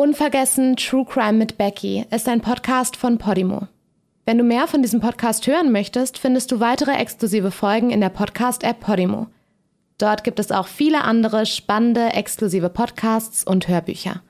[0.00, 3.66] Unvergessen True Crime mit Becky ist ein Podcast von Podimo.
[4.26, 8.10] Wenn du mehr von diesem Podcast hören möchtest, findest du weitere exklusive Folgen in der
[8.10, 9.26] Podcast-App Podimo.
[9.98, 14.22] Dort gibt es auch viele andere spannende exklusive Podcasts und Hörbücher.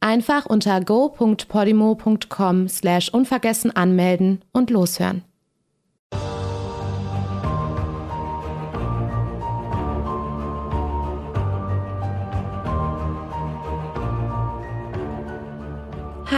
[0.00, 5.22] Einfach unter go.podimo.com slash unvergessen anmelden und loshören.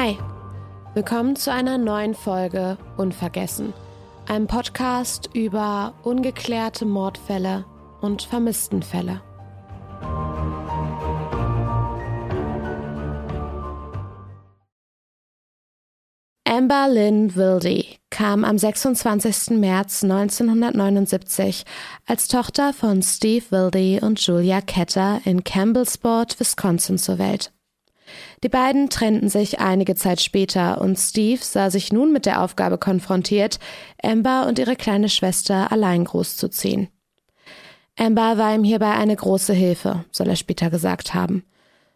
[0.05, 0.19] Hi,
[0.93, 3.73] willkommen zu einer neuen Folge Unvergessen,
[4.29, 7.65] einem Podcast über ungeklärte Mordfälle
[8.03, 9.23] und Vermisstenfälle.
[16.47, 19.59] Amber Lynn Wildy kam am 26.
[19.59, 21.65] März 1979
[22.05, 27.54] als Tochter von Steve Wildy und Julia Ketter in Campbellsport, Wisconsin zur Welt.
[28.43, 32.79] Die beiden trennten sich einige Zeit später und Steve sah sich nun mit der Aufgabe
[32.79, 33.59] konfrontiert,
[34.03, 36.89] Amber und ihre kleine Schwester allein großzuziehen.
[37.97, 41.45] Amber war ihm hierbei eine große Hilfe, soll er später gesagt haben.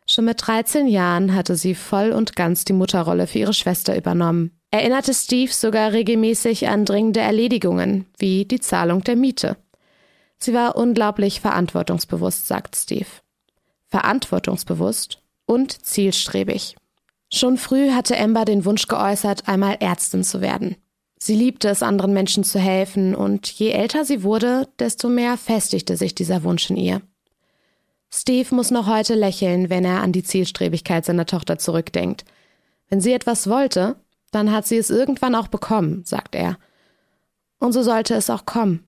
[0.07, 4.53] Schon mit 13 Jahren hatte sie voll und ganz die Mutterrolle für ihre Schwester übernommen.
[4.71, 9.57] Erinnerte Steve sogar regelmäßig an dringende Erledigungen, wie die Zahlung der Miete.
[10.39, 13.09] Sie war unglaublich verantwortungsbewusst, sagt Steve.
[13.89, 16.77] Verantwortungsbewusst und zielstrebig.
[17.33, 20.77] Schon früh hatte Amber den Wunsch geäußert, einmal Ärztin zu werden.
[21.19, 25.97] Sie liebte es, anderen Menschen zu helfen, und je älter sie wurde, desto mehr festigte
[25.97, 27.03] sich dieser Wunsch in ihr.
[28.13, 32.25] Steve muss noch heute lächeln, wenn er an die Zielstrebigkeit seiner Tochter zurückdenkt.
[32.89, 33.97] Wenn sie etwas wollte,
[34.31, 36.59] dann hat sie es irgendwann auch bekommen, sagt er.
[37.59, 38.88] Und so sollte es auch kommen.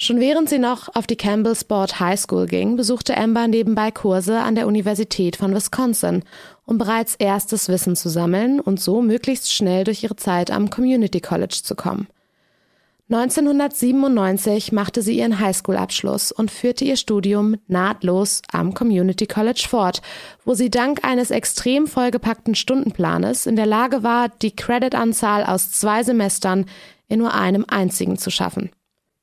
[0.00, 4.38] Schon während sie noch auf die Campbell Sport High School ging, besuchte Amber nebenbei Kurse
[4.38, 6.22] an der Universität von Wisconsin,
[6.64, 11.20] um bereits erstes Wissen zu sammeln und so möglichst schnell durch ihre Zeit am Community
[11.20, 12.06] College zu kommen.
[13.10, 20.00] 1997 machte sie ihren Highschool-Abschluss und führte ihr Studium nahtlos am Community College fort,
[20.44, 26.04] wo sie dank eines extrem vollgepackten Stundenplanes in der Lage war, die Creditanzahl aus zwei
[26.04, 26.66] Semestern
[27.08, 28.70] in nur einem einzigen zu schaffen.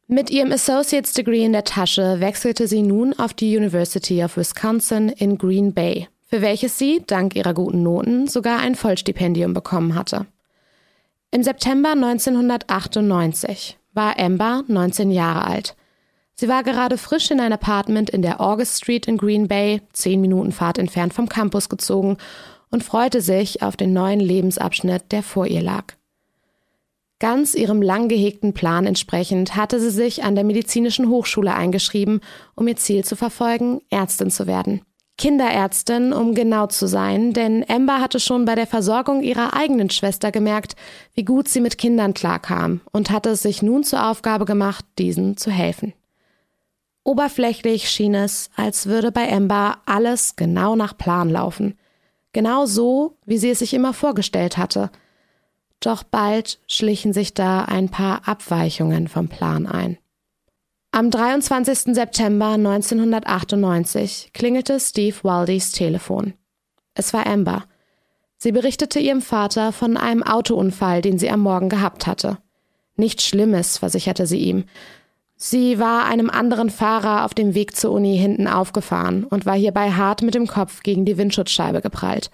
[0.08, 5.10] Mit ihrem Associate's Degree in der Tasche wechselte sie nun auf die University of Wisconsin
[5.10, 10.28] in Green Bay, für welches sie, dank ihrer guten Noten, sogar ein Vollstipendium bekommen hatte.
[11.32, 15.76] Im September 1998 war Amber 19 Jahre alt.
[16.36, 20.22] Sie war gerade frisch in ein Apartment in der August Street in Green Bay, zehn
[20.22, 22.18] Minuten Fahrt entfernt vom Campus gezogen
[22.70, 25.96] und freute sich auf den neuen Lebensabschnitt, der vor ihr lag.
[27.20, 32.20] Ganz ihrem lang gehegten Plan entsprechend hatte sie sich an der medizinischen Hochschule eingeschrieben,
[32.56, 34.82] um ihr Ziel zu verfolgen, Ärztin zu werden.
[35.18, 40.30] Kinderärztin, um genau zu sein, denn Amber hatte schon bei der Versorgung ihrer eigenen Schwester
[40.34, 40.76] gemerkt,
[41.14, 45.38] wie gut sie mit Kindern klarkam und hatte es sich nun zur Aufgabe gemacht, diesen
[45.38, 45.94] zu helfen.
[47.06, 51.78] Oberflächlich schien es, als würde bei Amber alles genau nach Plan laufen.
[52.34, 54.92] Genau so, wie sie es sich immer vorgestellt hatte–
[55.86, 59.98] doch bald schlichen sich da ein paar Abweichungen vom Plan ein.
[60.92, 61.94] Am 23.
[61.94, 66.34] September 1998 klingelte Steve Waldys Telefon.
[66.94, 67.66] Es war Amber.
[68.38, 72.38] Sie berichtete ihrem Vater von einem Autounfall, den sie am Morgen gehabt hatte.
[72.96, 74.66] Nichts Schlimmes, versicherte sie ihm.
[75.36, 79.92] Sie war einem anderen Fahrer auf dem Weg zur Uni hinten aufgefahren und war hierbei
[79.92, 82.32] hart mit dem Kopf gegen die Windschutzscheibe geprallt.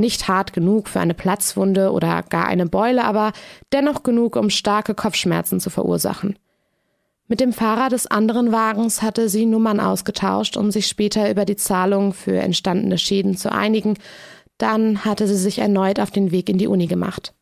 [0.00, 3.32] Nicht hart genug für eine Platzwunde oder gar eine Beule, aber
[3.70, 6.38] dennoch genug, um starke Kopfschmerzen zu verursachen.
[7.28, 11.56] Mit dem Fahrer des anderen Wagens hatte sie Nummern ausgetauscht, um sich später über die
[11.56, 13.98] Zahlung für entstandene Schäden zu einigen.
[14.56, 17.34] Dann hatte sie sich erneut auf den Weg in die Uni gemacht.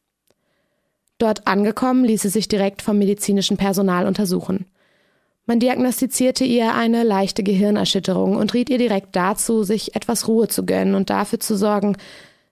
[1.19, 4.67] Dort angekommen, ließ sie sich direkt vom medizinischen Personal untersuchen.
[5.47, 10.67] Man diagnostizierte ihr eine leichte Gehirnerschütterung und riet ihr direkt dazu, sich etwas Ruhe zu
[10.67, 11.97] gönnen und dafür zu sorgen,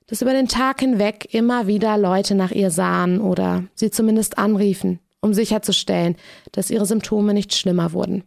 [0.07, 5.01] dass über den Tag hinweg immer wieder Leute nach ihr sahen oder sie zumindest anriefen,
[5.21, 6.17] um sicherzustellen,
[6.53, 8.25] dass ihre Symptome nicht schlimmer wurden.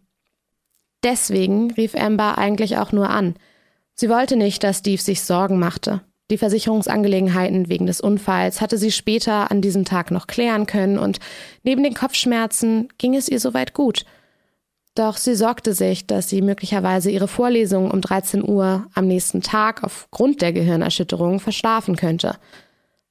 [1.02, 3.34] Deswegen rief Amber eigentlich auch nur an.
[3.94, 6.02] Sie wollte nicht, dass Steve sich Sorgen machte.
[6.30, 11.18] Die Versicherungsangelegenheiten wegen des Unfalls hatte sie später an diesem Tag noch klären können und
[11.62, 14.04] neben den Kopfschmerzen ging es ihr soweit gut–
[14.94, 19.84] doch sie sorgte sich, dass sie möglicherweise ihre Vorlesung um 13 Uhr am nächsten Tag
[19.84, 22.36] aufgrund der Gehirnerschütterung verschlafen könnte.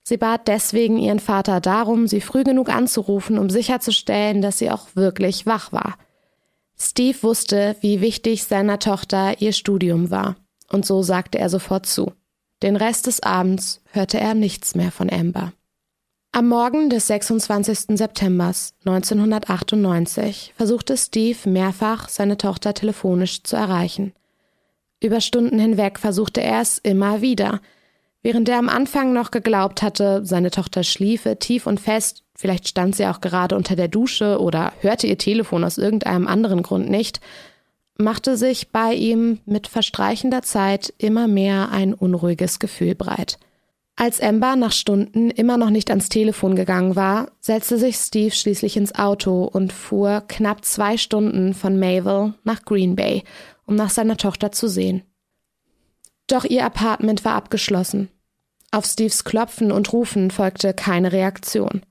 [0.04, 4.88] Sie bat deswegen ihren Vater darum, sie früh genug anzurufen, um sicherzustellen, dass sie auch
[4.96, 5.98] wirklich wach war.
[6.78, 10.36] Steve wusste, wie wichtig seiner Tochter ihr Studium war,
[10.72, 12.14] und so sagte er sofort zu.
[12.64, 15.54] Den Rest des Abends hörte er nichts mehr von Amber.
[16.32, 17.98] Am Morgen des 26.
[17.98, 18.54] September
[18.86, 24.14] 1998 versuchte Steve mehrfach, seine Tochter telefonisch zu erreichen.
[25.02, 27.62] Über Stunden hinweg versuchte er es immer wieder.
[28.22, 32.96] Während er am Anfang noch geglaubt hatte, seine Tochter schliefe tief und fest, vielleicht stand
[32.96, 37.22] sie auch gerade unter der Dusche oder hörte ihr Telefon aus irgendeinem anderen Grund nicht,
[37.98, 43.40] machte sich bei ihm mit verstreichender Zeit immer mehr ein unruhiges Gefühl breit.
[44.02, 48.78] Als Amber nach Stunden immer noch nicht ans Telefon gegangen war, setzte sich Steve schließlich
[48.78, 53.26] ins Auto und fuhr knapp zwei Stunden von Mayville nach Green Bay,
[53.66, 55.04] um nach seiner Tochter zu sehen.
[56.28, 58.08] Doch ihr Apartment war abgeschlossen.
[58.72, 61.82] Auf Steves Klopfen und Rufen folgte keine Reaktion.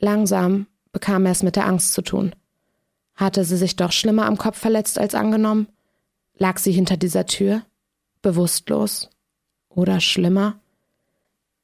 [0.00, 2.34] Langsam bekam er es mit der Angst zu tun.
[3.14, 5.68] Hatte sie sich doch schlimmer am Kopf verletzt als angenommen?
[6.36, 7.62] Lag sie hinter dieser Tür?
[8.22, 9.08] Bewusstlos?
[9.68, 10.58] Oder schlimmer?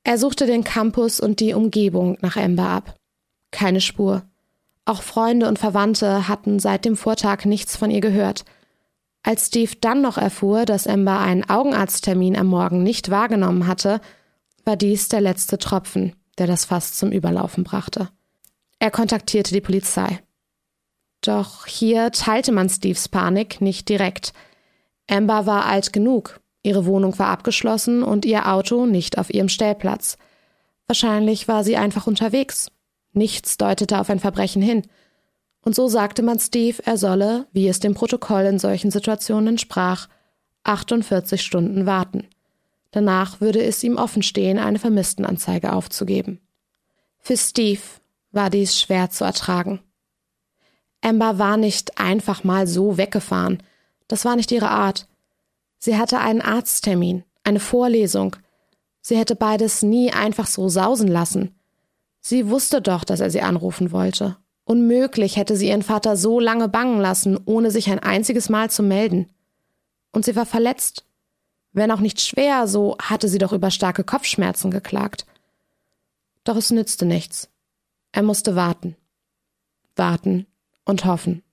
[0.04, 2.94] Er suchte den Campus und die Umgebung nach Amber ab.
[3.50, 4.22] Keine Spur.
[4.84, 8.44] Auch Freunde und Verwandte hatten seit dem Vortag nichts von ihr gehört.
[9.22, 14.02] Als Steve dann noch erfuhr, dass Amber einen Augenarzttermin am Morgen nicht wahrgenommen hatte,
[14.66, 18.10] war dies der letzte Tropfen, der das Fass zum Überlaufen brachte.
[18.78, 20.20] Er kontaktierte die Polizei.
[21.22, 24.34] Doch hier teilte man Steves Panik nicht direkt.
[25.08, 30.16] Amber war alt genug, Ihre Wohnung war abgeschlossen und ihr Auto nicht auf ihrem Stellplatz.
[30.86, 32.70] Wahrscheinlich war sie einfach unterwegs.
[33.12, 34.82] Nichts deutete auf ein Verbrechen hin.
[35.60, 40.08] Und so sagte man Steve, er solle, wie es dem Protokoll in solchen Situationen entsprach,
[40.64, 42.26] 48 Stunden warten.
[42.92, 46.40] Danach würde es ihm offen stehen, eine Vermisstenanzeige aufzugeben.
[47.18, 47.82] Für Steve
[48.32, 49.80] war dies schwer zu ertragen.
[51.02, 53.62] Amber war nicht einfach mal so weggefahren.
[54.08, 55.08] Das war nicht ihre Art.
[55.84, 58.36] Sie hatte einen Arzttermin, eine Vorlesung.
[59.02, 61.54] Sie hätte beides nie einfach so sausen lassen.
[62.22, 64.38] Sie wusste doch, dass er sie anrufen wollte.
[64.64, 68.82] Unmöglich hätte sie ihren Vater so lange bangen lassen, ohne sich ein einziges Mal zu
[68.82, 69.30] melden.
[70.10, 71.04] Und sie war verletzt.
[71.72, 75.26] Wenn auch nicht schwer, so hatte sie doch über starke Kopfschmerzen geklagt.
[76.44, 77.50] Doch es nützte nichts.
[78.10, 78.96] Er musste warten.
[79.96, 80.46] Warten
[80.86, 81.43] und hoffen.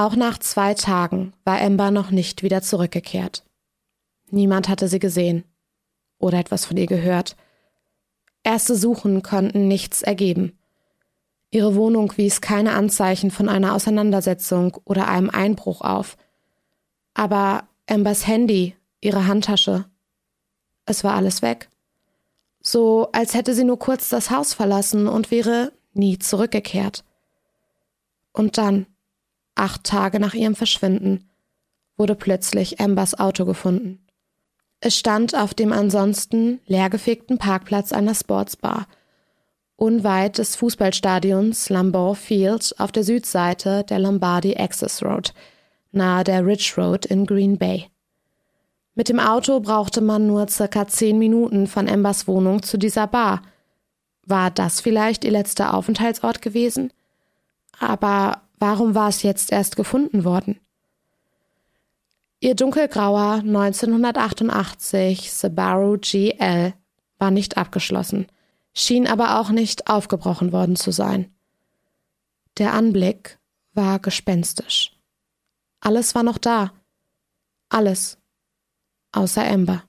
[0.00, 3.44] Auch nach zwei Tagen war Amber noch nicht wieder zurückgekehrt.
[4.30, 5.44] Niemand hatte sie gesehen
[6.18, 7.36] oder etwas von ihr gehört.
[8.42, 10.58] Erste Suchen konnten nichts ergeben.
[11.50, 16.16] Ihre Wohnung wies keine Anzeichen von einer Auseinandersetzung oder einem Einbruch auf.
[17.12, 19.84] Aber Ambers Handy, ihre Handtasche,
[20.86, 21.68] es war alles weg.
[22.62, 27.04] So als hätte sie nur kurz das Haus verlassen und wäre nie zurückgekehrt.
[28.32, 28.86] Und dann
[29.60, 31.28] acht Tage nach ihrem Verschwinden,
[31.96, 34.04] wurde plötzlich Ambers Auto gefunden.
[34.80, 38.86] Es stand auf dem ansonsten leergefegten Parkplatz einer Sportsbar,
[39.76, 45.34] unweit des Fußballstadions Lambeau Field auf der Südseite der Lombardy Access Road,
[45.92, 47.86] nahe der Ridge Road in Green Bay.
[48.94, 53.42] Mit dem Auto brauchte man nur circa zehn Minuten von Ambers Wohnung zu dieser Bar.
[54.26, 56.92] War das vielleicht ihr letzter Aufenthaltsort gewesen?
[57.78, 60.60] Aber Warum war es jetzt erst gefunden worden?
[62.40, 66.74] Ihr dunkelgrauer 1988 Subaru GL
[67.18, 68.26] war nicht abgeschlossen,
[68.74, 71.34] schien aber auch nicht aufgebrochen worden zu sein.
[72.58, 73.38] Der Anblick
[73.72, 74.92] war gespenstisch.
[75.80, 76.72] Alles war noch da.
[77.70, 78.18] Alles.
[79.12, 79.84] Außer Amber.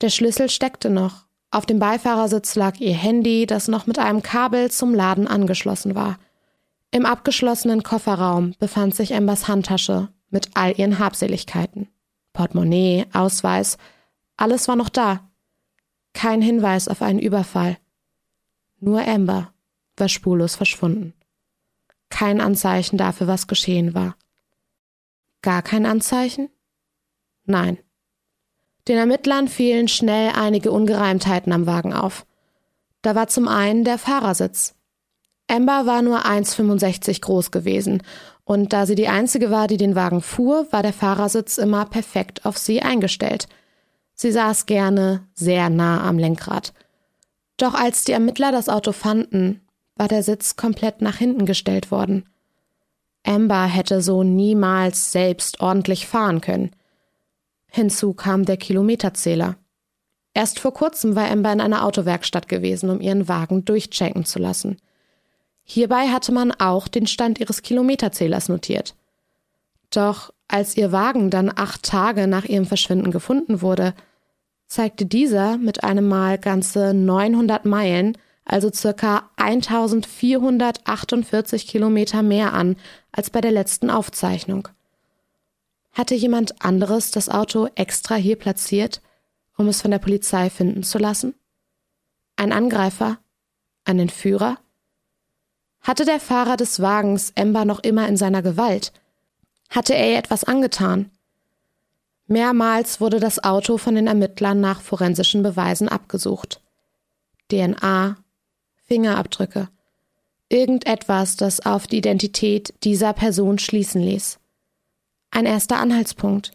[0.00, 1.26] Der Schlüssel steckte noch.
[1.50, 6.18] Auf dem Beifahrersitz lag ihr Handy, das noch mit einem Kabel zum Laden angeschlossen war.
[6.92, 11.88] Im abgeschlossenen Kofferraum befand sich Ambers Handtasche mit all ihren Habseligkeiten.
[12.32, 13.78] Portemonnaie, Ausweis,
[14.36, 15.30] alles war noch da.
[16.14, 17.78] Kein Hinweis auf einen Überfall.
[18.80, 19.52] Nur Amber
[19.96, 21.14] war spurlos verschwunden.
[22.08, 24.16] Kein Anzeichen dafür, was geschehen war.
[25.42, 26.50] Gar kein Anzeichen?
[27.44, 27.78] Nein.
[28.88, 32.26] Den Ermittlern fielen schnell einige Ungereimtheiten am Wagen auf.
[33.02, 34.74] Da war zum einen der Fahrersitz.
[35.50, 38.02] Amber war nur 1,65 groß gewesen
[38.44, 42.46] und da sie die einzige war, die den Wagen fuhr, war der Fahrersitz immer perfekt
[42.46, 43.48] auf sie eingestellt.
[44.14, 46.72] Sie saß gerne sehr nah am Lenkrad.
[47.56, 49.60] Doch als die Ermittler das Auto fanden,
[49.96, 52.28] war der Sitz komplett nach hinten gestellt worden.
[53.24, 56.70] Amber hätte so niemals selbst ordentlich fahren können.
[57.66, 59.56] Hinzu kam der Kilometerzähler.
[60.32, 64.78] Erst vor kurzem war Amber in einer Autowerkstatt gewesen, um ihren Wagen durchchecken zu lassen.
[65.72, 68.96] Hierbei hatte man auch den Stand ihres Kilometerzählers notiert.
[69.90, 73.94] Doch als ihr Wagen dann acht Tage nach ihrem Verschwinden gefunden wurde,
[74.66, 82.74] zeigte dieser mit einem Mal ganze 900 Meilen, also circa 1448 Kilometer mehr an
[83.12, 84.66] als bei der letzten Aufzeichnung.
[85.92, 89.00] Hatte jemand anderes das Auto extra hier platziert,
[89.56, 91.36] um es von der Polizei finden zu lassen?
[92.34, 93.18] Ein Angreifer?
[93.84, 94.58] Ein Entführer?
[95.80, 98.92] Hatte der Fahrer des Wagens Ember noch immer in seiner Gewalt?
[99.68, 101.10] Hatte er ihr etwas angetan?
[102.26, 106.60] Mehrmals wurde das Auto von den Ermittlern nach forensischen Beweisen abgesucht.
[107.50, 108.16] DNA,
[108.86, 109.68] Fingerabdrücke,
[110.48, 114.38] irgendetwas, das auf die Identität dieser Person schließen ließ.
[115.30, 116.52] Ein erster Anhaltspunkt.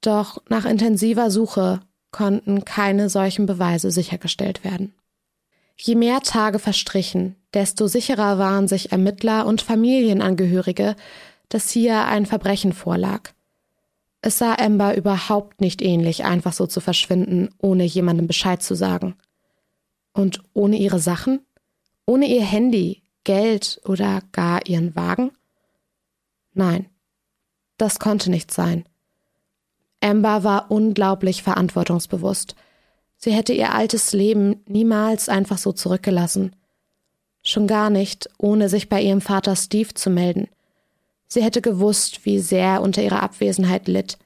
[0.00, 4.94] Doch nach intensiver Suche konnten keine solchen Beweise sichergestellt werden.
[5.82, 10.94] Je mehr Tage verstrichen, desto sicherer waren sich Ermittler und Familienangehörige,
[11.48, 13.30] dass hier ein Verbrechen vorlag.
[14.20, 19.14] Es sah Amber überhaupt nicht ähnlich, einfach so zu verschwinden, ohne jemandem Bescheid zu sagen.
[20.12, 21.40] Und ohne ihre Sachen?
[22.04, 25.30] Ohne ihr Handy, Geld oder gar ihren Wagen?
[26.52, 26.90] Nein,
[27.78, 28.84] das konnte nicht sein.
[30.02, 32.54] Amber war unglaublich verantwortungsbewusst.
[33.22, 36.56] Sie hätte ihr altes Leben niemals einfach so zurückgelassen.
[37.42, 40.48] Schon gar nicht, ohne sich bei ihrem Vater Steve zu melden.
[41.28, 44.18] Sie hätte gewusst, wie sehr er unter ihrer Abwesenheit litt.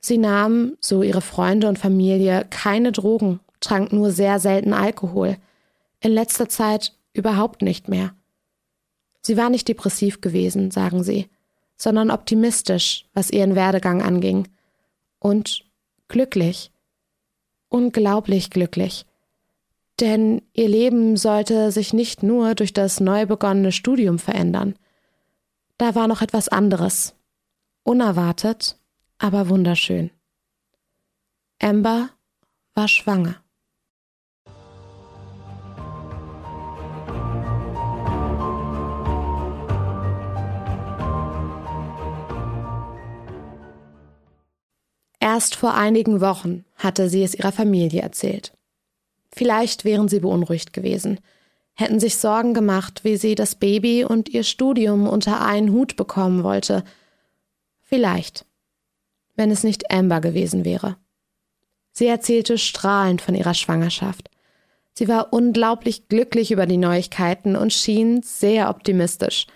[0.00, 5.38] Sie nahm, so ihre Freunde und Familie, keine Drogen, trank nur sehr selten Alkohol.
[6.00, 8.14] In letzter Zeit überhaupt nicht mehr.
[9.22, 11.30] Sie war nicht depressiv gewesen, sagen sie,
[11.78, 14.46] sondern optimistisch, was ihren Werdegang anging
[15.20, 15.64] und
[16.08, 16.70] glücklich.
[17.74, 19.04] Unglaublich glücklich.
[19.98, 24.76] Denn ihr Leben sollte sich nicht nur durch das neu begonnene Studium verändern.
[25.76, 27.16] Da war noch etwas anderes.
[27.82, 28.78] Unerwartet,
[29.18, 30.12] aber wunderschön.
[31.60, 32.10] Amber
[32.74, 33.43] war schwanger.
[45.34, 48.52] Erst vor einigen Wochen hatte sie es ihrer Familie erzählt.
[49.32, 51.18] Vielleicht wären sie beunruhigt gewesen,
[51.72, 56.44] hätten sich Sorgen gemacht, wie sie das Baby und ihr Studium unter einen Hut bekommen
[56.44, 56.84] wollte.
[57.80, 58.46] Vielleicht,
[59.34, 60.98] wenn es nicht Amber gewesen wäre.
[61.90, 64.30] Sie erzählte strahlend von ihrer Schwangerschaft.
[64.92, 69.48] Sie war unglaublich glücklich über die Neuigkeiten und schien sehr optimistisch.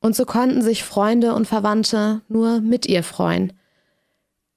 [0.00, 3.52] Und so konnten sich Freunde und Verwandte nur mit ihr freuen.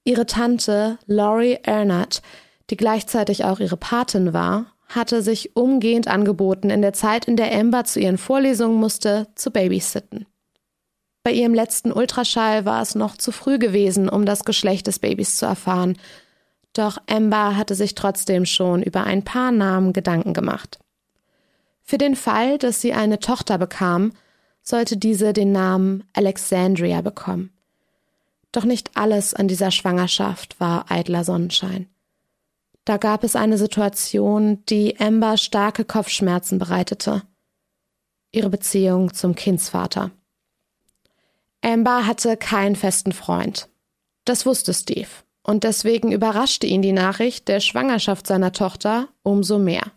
[0.03, 2.21] Ihre Tante Laurie Ernert,
[2.69, 7.53] die gleichzeitig auch ihre Patin war, hatte sich umgehend angeboten, in der Zeit, in der
[7.57, 10.25] Amber zu ihren Vorlesungen musste, zu babysitten.
[11.23, 15.37] Bei ihrem letzten Ultraschall war es noch zu früh gewesen, um das Geschlecht des Babys
[15.37, 15.97] zu erfahren,
[16.73, 20.79] doch Amber hatte sich trotzdem schon über ein paar Namen Gedanken gemacht.
[21.83, 24.13] Für den Fall, dass sie eine Tochter bekam,
[24.63, 27.51] sollte diese den Namen Alexandria bekommen.
[28.53, 31.89] Doch nicht alles an dieser Schwangerschaft war eitler Sonnenschein.
[32.85, 37.23] Da gab es eine Situation, die Amber starke Kopfschmerzen bereitete.
[38.31, 40.11] Ihre Beziehung zum Kindsvater.
[41.61, 43.69] Amber hatte keinen festen Freund.
[44.23, 45.09] Das wusste Steve.
[45.41, 49.91] Und deswegen überraschte ihn die Nachricht der Schwangerschaft seiner Tochter umso mehr.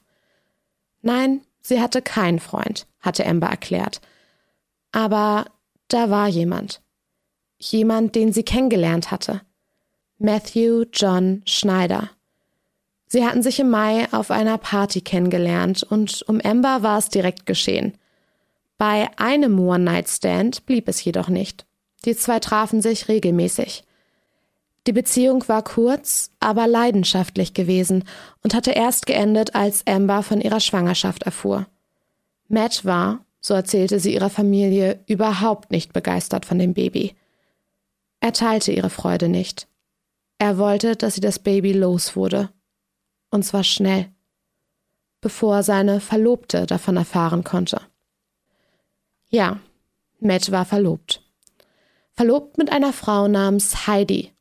[1.03, 4.01] Nein, sie hatte keinen Freund, hatte Amber erklärt.
[4.93, 5.45] Aber
[5.89, 6.81] da war jemand
[7.59, 9.43] jemand, den sie kennengelernt hatte.
[10.19, 12.11] Matthew John Schneider.
[13.07, 17.47] Sie hatten sich im Mai auf einer Party kennengelernt und um Amber war es direkt
[17.47, 17.97] geschehen.
[18.79, 21.67] Bei einem One-Night-Stand blieb es jedoch nicht.
[22.05, 23.85] Die zwei trafen sich regelmäßig.
[24.87, 28.05] Die Beziehung war kurz, aber leidenschaftlich gewesen
[28.43, 31.67] und hatte erst geendet, als Amber von ihrer Schwangerschaft erfuhr.
[32.49, 37.17] Matt war, so erzählte sie ihrer Familie, überhaupt nicht begeistert von dem Baby.
[38.27, 39.69] Er teilte ihre Freude nicht.
[40.39, 42.51] Er wollte, dass sie das Baby los wurde.
[43.31, 44.09] Und zwar schnell,
[45.21, 47.81] bevor seine Verlobte davon erfahren konnte.
[49.29, 49.61] Ja,
[50.19, 51.23] Matt war verlobt.
[52.15, 54.33] Verlobt mit einer Frau namens Heidi,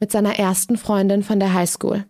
[0.00, 2.06] mit seiner ersten Freundin von der Highschool.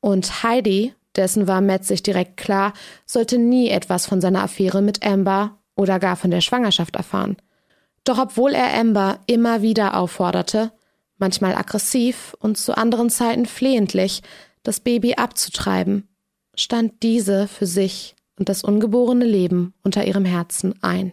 [0.00, 2.72] Und Heidi, dessen war Matt sich direkt klar,
[3.04, 7.36] sollte nie etwas von seiner Affäre mit Amber oder gar von der Schwangerschaft erfahren.
[8.04, 10.72] Doch obwohl er Amber immer wieder aufforderte,
[11.18, 14.22] manchmal aggressiv und zu anderen Zeiten flehentlich,
[14.62, 16.08] das Baby abzutreiben,
[16.54, 21.12] stand diese für sich und das ungeborene Leben unter ihrem Herzen ein.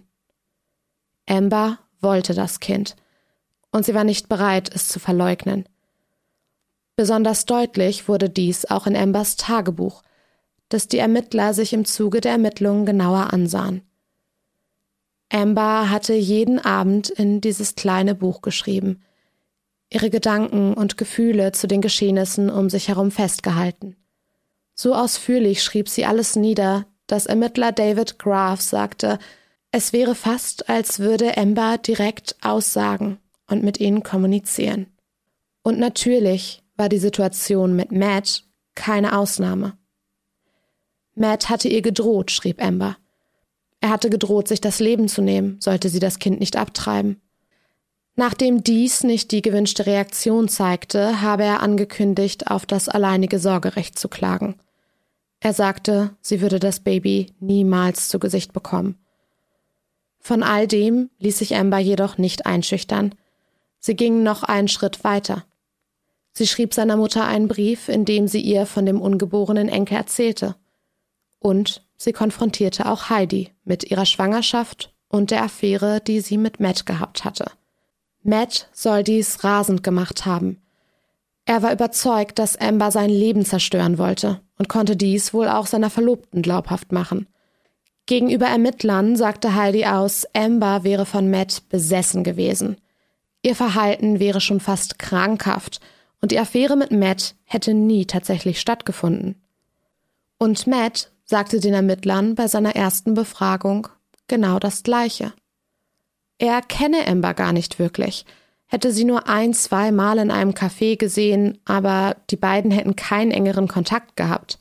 [1.30, 2.96] Amber wollte das Kind,
[3.72, 5.68] und sie war nicht bereit, es zu verleugnen.
[6.96, 10.04] Besonders deutlich wurde dies auch in Ambers Tagebuch,
[10.70, 13.87] das die Ermittler sich im Zuge der Ermittlungen genauer ansahen.
[15.30, 19.04] Amber hatte jeden Abend in dieses kleine Buch geschrieben,
[19.90, 23.96] ihre Gedanken und Gefühle zu den Geschehnissen um sich herum festgehalten.
[24.74, 29.18] So ausführlich schrieb sie alles nieder, dass Ermittler David Graf sagte,
[29.72, 34.88] es wäre fast, als würde Amber direkt aussagen und mit ihnen kommunizieren.
[35.62, 38.44] Und natürlich war die Situation mit Matt
[38.76, 39.78] keine Ausnahme.
[41.16, 42.98] Matt hatte ihr gedroht, schrieb Amber.
[43.80, 47.22] Er hatte gedroht, sich das Leben zu nehmen, sollte sie das Kind nicht abtreiben.
[48.16, 54.08] Nachdem dies nicht die gewünschte Reaktion zeigte, habe er angekündigt, auf das alleinige Sorgerecht zu
[54.10, 54.56] klagen.
[55.40, 58.98] Er sagte, sie würde das Baby niemals zu Gesicht bekommen.
[60.20, 63.14] Von all dem ließ sich Amber jedoch nicht einschüchtern.
[63.80, 65.46] Sie ging noch einen Schritt weiter.
[66.34, 70.56] Sie schrieb seiner Mutter einen Brief, in dem sie ihr von dem ungeborenen Enkel erzählte.
[71.40, 76.86] Und sie konfrontierte auch Heidi mit ihrer Schwangerschaft und der Affäre, die sie mit Matt
[76.86, 77.52] gehabt hatte.
[78.24, 80.62] Matt soll dies rasend gemacht haben.
[81.46, 85.90] Er war überzeugt, dass Amber sein Leben zerstören wollte und konnte dies wohl auch seiner
[85.90, 87.28] Verlobten glaubhaft machen.
[88.06, 92.78] Gegenüber Ermittlern sagte Heidi aus, Amber wäre von Matt besessen gewesen.
[93.42, 95.80] Ihr Verhalten wäre schon fast krankhaft
[96.22, 99.36] und die Affäre mit Matt hätte nie tatsächlich stattgefunden.
[100.38, 103.90] Und Matt sagte den Ermittlern bei seiner ersten Befragung
[104.28, 105.34] genau das Gleiche.
[106.40, 108.26] Er kenne Amber gar nicht wirklich,
[108.66, 113.32] hätte sie nur ein, zwei Mal in einem Café gesehen, aber die beiden hätten keinen
[113.32, 114.58] engeren Kontakt gehabt.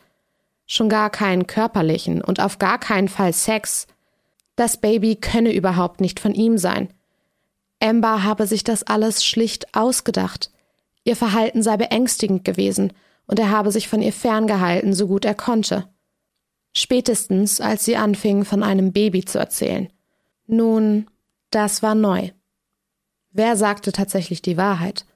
[0.67, 3.87] Schon gar keinen körperlichen und auf gar keinen Fall Sex.
[4.57, 6.89] Das Baby könne überhaupt nicht von ihm sein.
[7.81, 10.51] Amber habe sich das alles schlicht ausgedacht.
[11.05, 12.93] Ihr Verhalten sei beängstigend gewesen
[13.27, 15.89] und er habe sich von ihr ferngehalten, so gut er konnte.
[16.79, 19.91] Spätestens, als sie anfing, von einem Baby zu erzählen.
[20.47, 21.07] Nun,
[21.49, 22.33] das war neu.
[23.31, 25.07] Wer sagte tatsächlich die Wahrheit?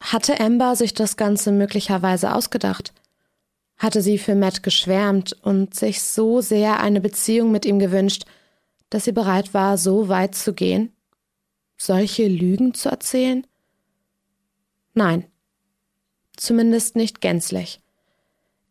[0.00, 2.94] Hatte Amber sich das Ganze möglicherweise ausgedacht?
[3.76, 8.24] Hatte sie für Matt geschwärmt und sich so sehr eine Beziehung mit ihm gewünscht,
[8.88, 10.94] dass sie bereit war, so weit zu gehen?
[11.76, 13.46] Solche Lügen zu erzählen?
[14.94, 15.26] Nein.
[16.38, 17.82] Zumindest nicht gänzlich.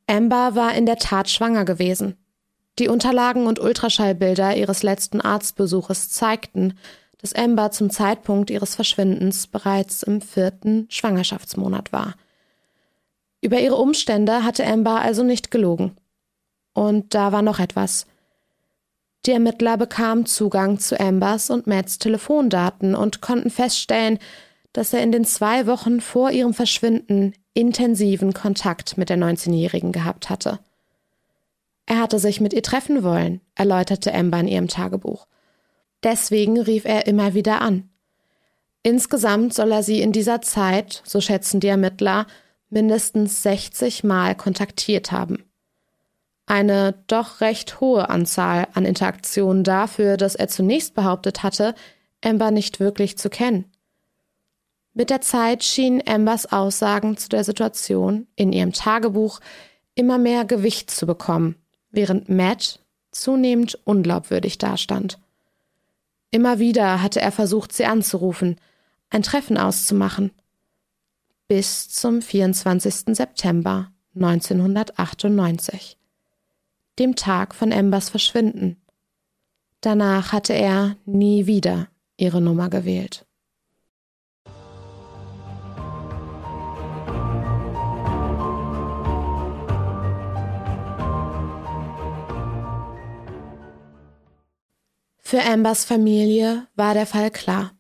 [0.10, 2.18] Amber war in der Tat schwanger gewesen.
[2.80, 6.78] Die Unterlagen und Ultraschallbilder ihres letzten Arztbesuches zeigten,
[7.20, 12.16] dass Amber zum Zeitpunkt ihres Verschwindens bereits im vierten Schwangerschaftsmonat war.
[13.42, 15.96] Über ihre Umstände hatte Amber also nicht gelogen.
[16.74, 18.08] Und da war noch etwas.
[19.26, 24.18] Die Ermittler bekamen Zugang zu Ambers und Matts Telefondaten und konnten feststellen,
[24.74, 30.30] dass er in den zwei Wochen vor ihrem Verschwinden intensiven Kontakt mit der 19-Jährigen gehabt
[30.30, 30.60] hatte.
[31.86, 35.28] Er hatte sich mit ihr treffen wollen, erläuterte Amber in ihrem Tagebuch.
[36.04, 37.90] Deswegen rief er immer wieder an.
[38.84, 42.28] Insgesamt soll er sie in dieser Zeit, so schätzen die Ermittler,
[42.70, 45.44] mindestens 60 Mal kontaktiert haben.
[46.46, 51.76] Eine doch recht hohe Anzahl an Interaktionen dafür, dass er zunächst behauptet hatte,
[52.24, 53.66] Amber nicht wirklich zu kennen.
[54.94, 59.40] Mit der Zeit schienen Ambers Aussagen zu der Situation in ihrem Tagebuch
[59.96, 61.56] immer mehr Gewicht zu bekommen
[61.92, 62.80] während Matt
[63.12, 65.20] zunehmend unglaubwürdig dastand.
[66.32, 68.60] Immer wieder hatte er versucht, sie anzurufen,
[69.10, 70.32] ein Treffen auszumachen.
[71.48, 73.16] Bis zum 24.
[73.16, 75.98] September 1998,
[77.00, 78.78] dem Tag von Embers Verschwinden.
[79.82, 83.26] Danach hatte er nie wieder ihre Nummer gewählt.
[95.30, 97.74] Für Ambers Familie war der Fall klar.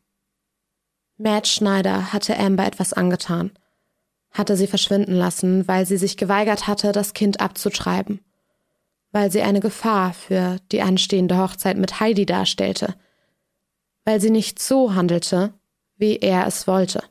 [1.17, 3.49] Matt Schneider hatte Amber etwas angetan,
[4.29, 8.23] hatte sie verschwinden lassen, weil sie sich geweigert hatte, das Kind abzutreiben,
[9.11, 12.93] weil sie eine Gefahr für die anstehende Hochzeit mit Heidi darstellte,
[14.05, 15.55] weil sie nicht so handelte,
[15.97, 17.01] wie er es wollte.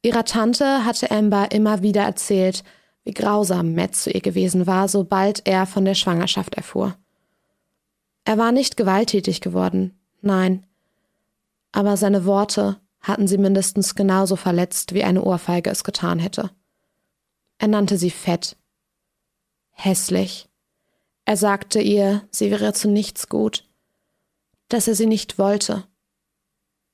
[0.00, 2.62] Ihrer Tante hatte Amber immer wieder erzählt,
[3.02, 6.96] wie grausam Matt zu ihr gewesen war, sobald er von der Schwangerschaft erfuhr.
[8.28, 10.66] Er war nicht gewalttätig geworden, nein.
[11.72, 16.50] Aber seine Worte hatten sie mindestens genauso verletzt, wie eine Ohrfeige es getan hätte.
[17.56, 18.58] Er nannte sie fett.
[19.70, 20.46] Hässlich.
[21.24, 23.66] Er sagte ihr, sie wäre zu nichts gut,
[24.68, 25.84] dass er sie nicht wollte.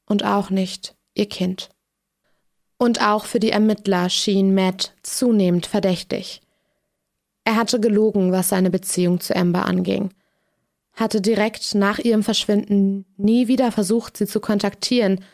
[0.06, 1.70] Und auch nicht ihr Kind.
[2.78, 6.42] Und auch für die Ermittler schien Matt zunehmend verdächtig.
[7.42, 10.14] Er hatte gelogen, was seine Beziehung zu Amber anging,
[10.94, 15.24] hatte direkt nach ihrem Verschwinden nie wieder versucht, sie zu kontaktieren,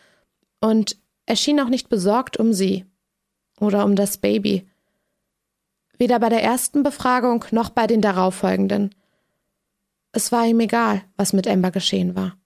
[0.60, 0.96] und
[1.26, 2.86] er schien auch nicht besorgt um sie
[3.60, 4.66] oder um das Baby.
[5.96, 8.94] Weder bei der ersten Befragung noch bei den darauffolgenden.
[10.12, 12.36] Es war ihm egal, was mit Amber geschehen war.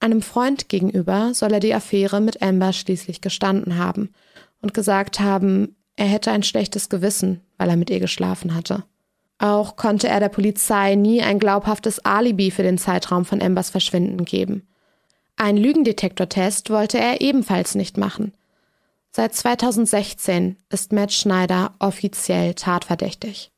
[0.00, 4.12] Einem Freund gegenüber soll er die Affäre mit Amber schließlich gestanden haben
[4.60, 8.84] und gesagt haben, er hätte ein schlechtes Gewissen, weil er mit ihr geschlafen hatte.
[9.38, 14.24] Auch konnte er der Polizei nie ein glaubhaftes Alibi für den Zeitraum von Ambers Verschwinden
[14.24, 14.66] geben.
[15.36, 18.32] Ein Lügendetektortest wollte er ebenfalls nicht machen.
[19.12, 23.52] Seit 2016 ist Matt Schneider offiziell tatverdächtig.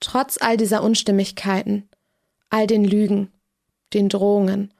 [0.00, 1.88] Trotz all dieser Unstimmigkeiten,
[2.50, 3.32] all den Lügen,
[3.94, 4.72] den Drohungen,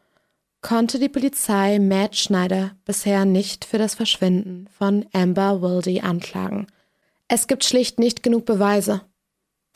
[0.60, 6.66] konnte die Polizei Matt Schneider bisher nicht für das Verschwinden von Amber Wildy anklagen.
[7.28, 9.00] Es gibt schlicht nicht genug Beweise.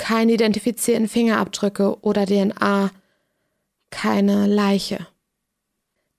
[0.01, 2.91] Keine identifizierten Fingerabdrücke oder DNA.
[3.91, 5.07] Keine Leiche.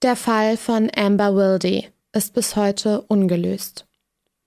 [0.03, 3.87] Der Fall von Amber Wildy ist bis heute ungelöst.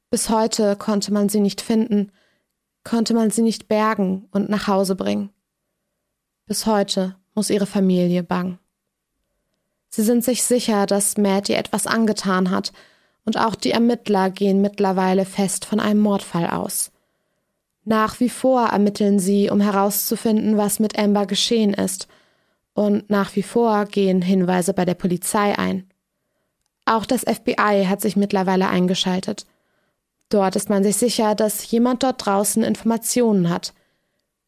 [0.08, 2.12] Bis heute konnte man sie nicht finden,
[2.84, 5.30] konnte man sie nicht bergen und nach Hause bringen.
[6.46, 8.60] Bis heute muss ihre Familie bangen.
[9.88, 12.72] Sie sind sich sicher, dass Matt ihr etwas angetan hat,
[13.24, 16.92] und auch die Ermittler gehen mittlerweile fest von einem Mordfall aus.
[17.84, 22.08] Nach wie vor ermitteln sie, um herauszufinden, was mit Amber geschehen ist,
[22.72, 25.88] und nach wie vor gehen Hinweise bei der Polizei ein.
[26.86, 29.46] Auch das FBI hat sich mittlerweile eingeschaltet.
[30.28, 33.74] Dort ist man sich sicher, dass jemand dort draußen Informationen hat.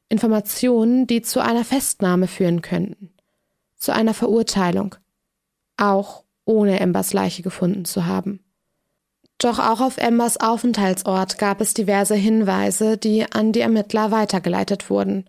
[0.09, 3.12] Informationen, die zu einer Festnahme führen könnten.
[3.77, 4.96] Zu einer Verurteilung.
[5.77, 8.40] Auch ohne Embers Leiche gefunden zu haben.
[9.38, 15.29] Doch auch auf Embers Aufenthaltsort gab es diverse Hinweise, die an die Ermittler weitergeleitet wurden.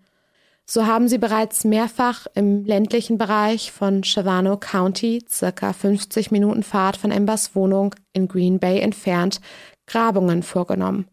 [0.65, 6.97] So haben sie bereits mehrfach im ländlichen Bereich von Shavano County, circa 50 Minuten Fahrt
[6.97, 9.39] von Embers Wohnung in Green Bay entfernt,
[9.85, 11.07] Grabungen vorgenommen.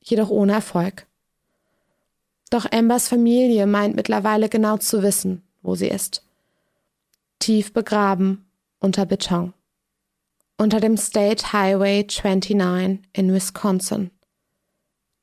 [0.00, 1.06] Jedoch ohne Erfolg.
[2.50, 6.24] Doch Ambers Familie meint mittlerweile genau zu wissen, wo sie ist.
[7.38, 9.52] Tief begraben unter Beton.
[10.60, 14.10] Unter dem State Highway 29 in Wisconsin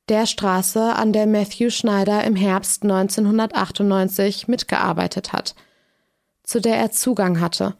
[0.08, 5.54] der Straße, an der Matthew Schneider im Herbst 1998 mitgearbeitet hat,
[6.42, 7.76] zu der er Zugang hatte.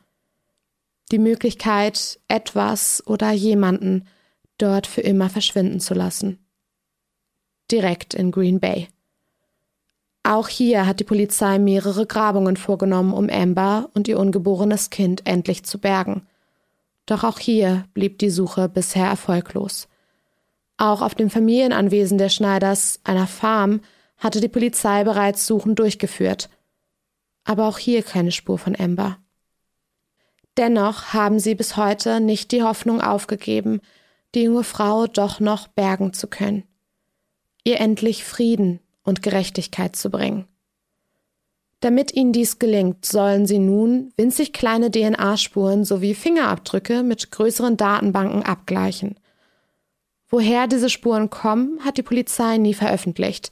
[1.11, 4.07] Die Möglichkeit, etwas oder jemanden
[4.59, 6.39] dort für immer verschwinden zu lassen.
[7.73, 8.87] Direkt in Green Bay.
[10.23, 15.65] Auch hier hat die Polizei mehrere Grabungen vorgenommen, um Amber und ihr ungeborenes Kind endlich
[15.65, 16.28] zu bergen.
[17.09, 19.89] Doch auch hier blieb die Suche bisher erfolglos.
[20.77, 23.81] Auch auf dem Familienanwesen der Schneiders, einer Farm,
[24.19, 26.51] hatte die Polizei bereits Suchen durchgeführt.
[27.45, 29.17] Aber auch hier keine Spur von Amber.
[30.59, 33.81] Dennoch haben sie bis heute nicht die Hoffnung aufgegeben,
[34.35, 36.65] die junge Frau doch noch bergen zu können,
[37.65, 40.47] ihr endlich Frieden und Gerechtigkeit zu bringen.
[41.81, 48.43] Damit ihnen dies gelingt, sollen sie nun winzig kleine DNA-Spuren sowie Fingerabdrücke mit größeren Datenbanken
[48.43, 49.19] abgleichen–
[50.29, 53.51] Woher diese Spuren kommen, hat die Polizei nie veröffentlicht.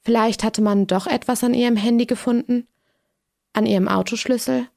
[0.00, 2.66] Vielleicht hatte man doch etwas an ihrem Handy gefunden?
[3.52, 4.68] An ihrem Autoschlüssel?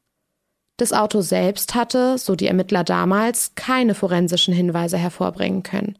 [0.78, 5.98] Das Auto selbst hatte, so die Ermittler damals, keine forensischen Hinweise hervorbringen können.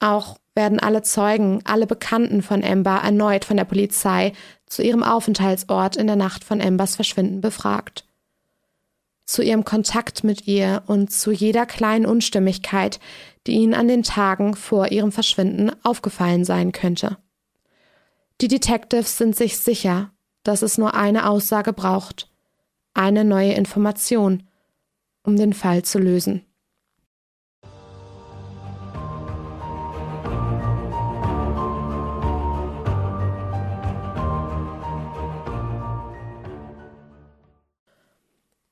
[0.00, 4.32] Auch werden alle Zeugen, alle Bekannten von Amber erneut von der Polizei
[4.68, 8.04] zu ihrem Aufenthaltsort in der Nacht von Ambers Verschwinden befragt
[9.28, 12.98] zu ihrem Kontakt mit ihr und zu jeder kleinen Unstimmigkeit,
[13.46, 17.18] die ihnen an den Tagen vor ihrem Verschwinden aufgefallen sein könnte.
[18.40, 20.10] Die Detectives sind sich sicher,
[20.44, 22.30] dass es nur eine Aussage braucht,
[22.94, 24.44] eine neue Information,
[25.22, 26.46] um den Fall zu lösen.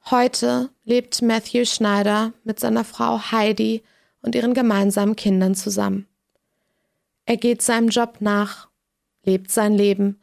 [0.08, 3.82] Heute lebt Matthew Schneider mit seiner Frau Heidi
[4.22, 6.06] und ihren gemeinsamen Kindern zusammen.
[7.24, 8.68] Er geht seinem Job nach,
[9.24, 10.20] lebt sein Leben,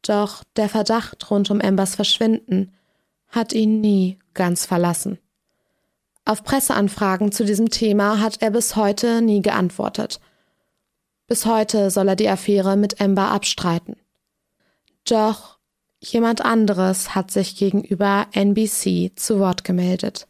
[0.00, 2.72] doch der Verdacht rund um Ambers Verschwinden
[3.28, 5.18] hat ihn nie ganz verlassen.
[6.24, 10.18] Auf Presseanfragen zu diesem Thema hat er bis heute nie geantwortet.
[11.26, 13.96] Bis heute soll er die Affäre mit Amber abstreiten.
[15.06, 15.53] Doch
[16.12, 20.26] jemand anderes hat sich gegenüber NBC zu Wort gemeldet.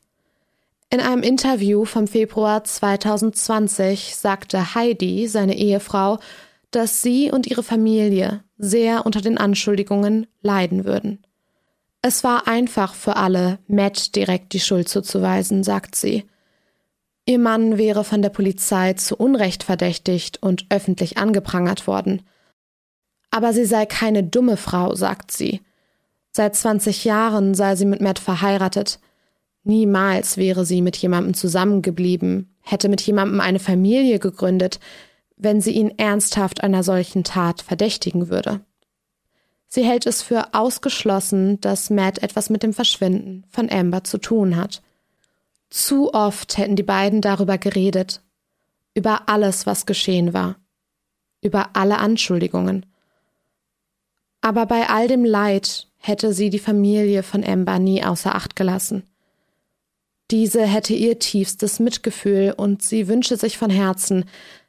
[0.90, 6.18] In einem Interview vom Februar 2020 sagte Heidi, seine Ehefrau,
[6.70, 11.24] dass sie und ihre Familie sehr unter den Anschuldigungen leiden würden.
[12.02, 16.24] Es war einfach für alle, Matt direkt die Schuld zuzuweisen, sagt sie.
[17.26, 22.22] Ihr Mann wäre von der Polizei zu Unrecht verdächtigt und öffentlich angeprangert worden.
[23.30, 25.62] Aber sie sei keine dumme Frau, sagt sie.
[26.36, 28.98] Seit 20 Jahren sei sie mit Matt verheiratet.
[29.62, 34.80] Niemals wäre sie mit jemandem zusammengeblieben, hätte mit jemandem eine Familie gegründet,
[35.36, 38.60] wenn sie ihn ernsthaft einer solchen Tat verdächtigen würde.
[39.68, 44.56] Sie hält es für ausgeschlossen, dass Matt etwas mit dem Verschwinden von Amber zu tun
[44.56, 44.82] hat.
[45.70, 48.22] Zu oft hätten die beiden darüber geredet,
[48.92, 50.56] über alles, was geschehen war,
[51.42, 52.86] über alle Anschuldigungen.
[54.40, 59.04] Aber bei all dem Leid hätte sie die Familie von Amber nie außer Acht gelassen.
[60.30, 64.26] Diese hätte ihr tiefstes Mitgefühl und sie wünsche sich von Herzen,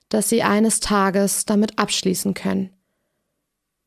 [0.08, 2.70] dass sie eines Tages damit abschließen können,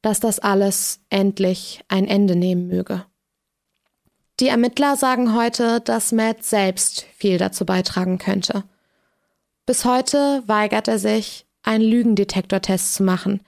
[0.03, 3.07] dass das alles endlich ein Ende nehmen möge.
[4.41, 8.65] Die Ermittler sagen heute, dass Matt selbst viel dazu beitragen könnte.
[9.65, 13.41] Bis heute weigert er sich, einen Lügendetektortest zu machen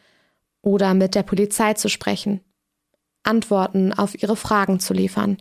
[0.63, 2.41] oder mit der Polizei zu sprechen,
[3.23, 5.39] Antworten auf ihre Fragen zu liefern.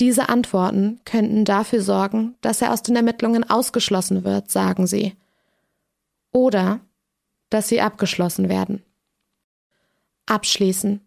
[0.00, 5.14] Diese Antworten könnten dafür sorgen, dass er aus den Ermittlungen ausgeschlossen wird, sagen sie.
[6.30, 6.80] Oder
[7.50, 8.82] dass sie abgeschlossen werden.
[10.26, 11.00] Abschließen.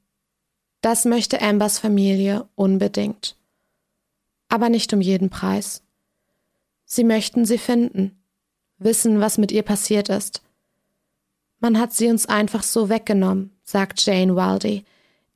[0.81, 3.35] Das möchte Ambers Familie unbedingt.
[4.49, 5.83] Aber nicht um jeden Preis.
[6.85, 8.19] Sie möchten sie finden,
[8.79, 10.41] wissen, was mit ihr passiert ist.
[11.59, 14.83] Man hat sie uns einfach so weggenommen, sagt Jane Waldy,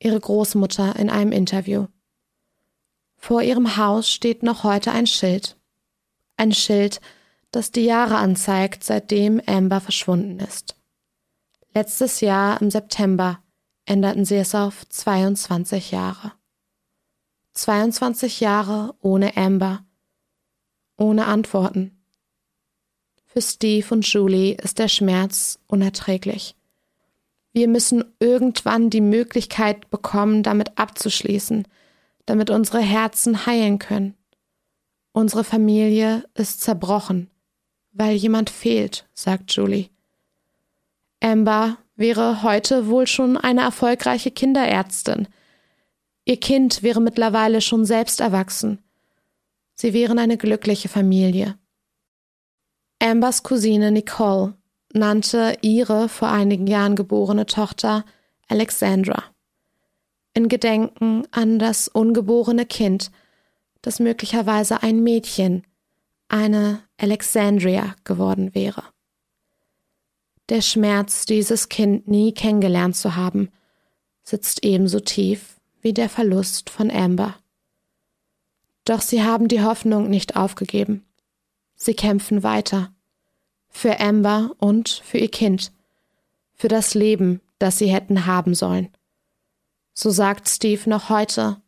[0.05, 1.87] ihre Großmutter in einem Interview.
[3.17, 5.57] Vor ihrem Haus steht noch heute ein Schild.
[6.37, 7.01] Ein Schild,
[7.49, 10.75] das die Jahre anzeigt, seitdem Amber verschwunden ist.
[11.73, 13.39] Letztes Jahr im September
[13.85, 16.33] änderten sie es auf 22 Jahre.
[17.53, 19.85] 22 Jahre ohne Amber,
[20.97, 22.05] ohne Antworten.
[23.25, 26.54] Für Steve und Julie ist der Schmerz unerträglich.
[27.55, 31.65] Wir müssen irgendwann die Möglichkeit bekommen, damit abzuschließen,
[32.25, 34.13] damit unsere Herzen heilen können.
[35.13, 37.29] Unsere Familie ist zerbrochen,
[37.93, 39.87] weil jemand fehlt, sagt Julie.
[41.21, 45.29] Amber wäre heute wohl schon eine erfolgreiche Kinderärztin.
[46.25, 48.79] Ihr Kind wäre mittlerweile schon selbst erwachsen.
[49.75, 51.57] Sie wären eine glückliche Familie.
[52.99, 54.55] Ambers Cousine Nicole
[54.95, 58.05] nannte ihre vor einigen Jahren geborene Tochter
[58.47, 59.23] Alexandra.
[60.33, 63.11] In Gedenken an das ungeborene Kind,
[63.81, 65.63] das möglicherweise ein Mädchen,
[66.27, 68.83] eine Alexandria geworden wäre
[70.49, 73.49] der Schmerz, dieses Kind nie kennengelernt zu haben,
[74.23, 77.35] sitzt ebenso tief wie der Verlust von Amber.
[78.85, 81.05] Doch sie haben die Hoffnung nicht aufgegeben.
[81.75, 82.93] Sie kämpfen weiter.
[83.77, 85.73] Für Amber und für ihr Kind.
[86.53, 88.87] Für das Leben, das sie hätten haben sollen.
[89.93, 91.61] So sagt Steve noch heute.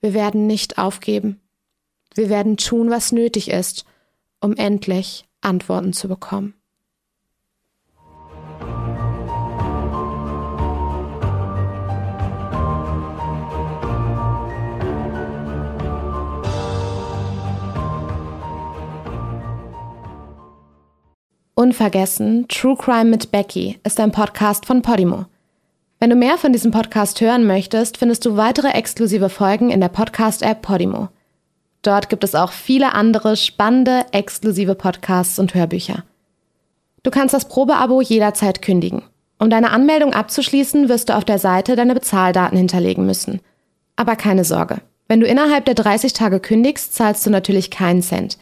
[0.00, 1.38] Wir werden nicht aufgeben.
[2.14, 3.84] Wir werden tun, was nötig ist,
[4.40, 6.54] um endlich Antworten zu bekommen.
[21.62, 25.26] Unvergessen, True Crime mit Becky ist ein Podcast von Podimo.
[26.00, 29.88] Wenn du mehr von diesem Podcast hören möchtest, findest du weitere exklusive Folgen in der
[29.88, 31.08] Podcast-App Podimo.
[31.82, 36.02] Dort gibt es auch viele andere spannende, exklusive Podcasts und Hörbücher.
[37.04, 39.04] Du kannst das Probeabo jederzeit kündigen.
[39.38, 43.40] Um deine Anmeldung abzuschließen, wirst du auf der Seite deine Bezahldaten hinterlegen müssen.
[43.94, 44.80] Aber keine Sorge.
[45.06, 48.36] Wenn du innerhalb der 30 Tage kündigst, zahlst du natürlich keinen Cent